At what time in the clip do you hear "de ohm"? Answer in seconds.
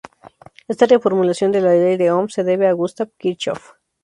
1.95-2.27